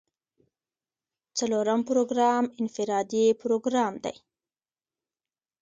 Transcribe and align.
څلورم 1.37 1.79
پروګرام 1.89 2.43
انفرادي 2.59 3.25
پروګرام 3.41 3.93
دی. 4.03 4.15